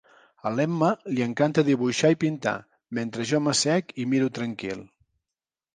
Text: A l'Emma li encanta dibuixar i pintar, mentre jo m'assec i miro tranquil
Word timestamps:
A 0.49 0.51
l'Emma 0.53 0.87
li 1.17 1.25
encanta 1.25 1.65
dibuixar 1.67 2.11
i 2.15 2.19
pintar, 2.25 2.57
mentre 3.01 3.29
jo 3.35 3.45
m'assec 3.49 3.97
i 4.05 4.09
miro 4.15 4.33
tranquil 4.41 4.85